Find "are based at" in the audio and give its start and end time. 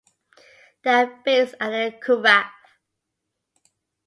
0.89-1.69